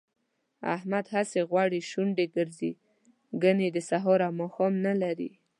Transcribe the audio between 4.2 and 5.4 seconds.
او ماښام نه لري